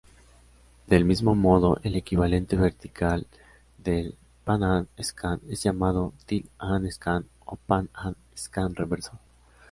Del 0.87 1.05
mismo 1.05 1.35
modo, 1.35 1.79
el 1.83 1.95
equivalente 1.95 2.55
vertical 2.55 3.27
del 3.77 4.15
"pan-and-scan" 4.45 5.41
es 5.47 5.61
llamado 5.61 6.13
"tilt-and-scan" 6.25 7.27
o 7.45 7.55
"pan-and-scan 7.55 8.73
reverso". 8.75 9.19